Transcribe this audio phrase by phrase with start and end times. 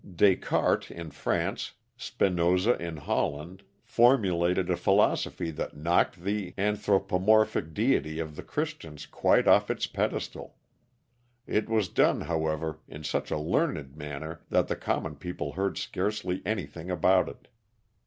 [0.15, 8.35] Descartes in France, Spinoza in Holland, formulated a philosophy that knocked the anthropomorphic deity of
[8.35, 10.55] the Christians quite off his pedestal;
[11.45, 16.41] it was done, however, in such a learned manner that the common people heard scarcely
[16.47, 17.47] anything about it.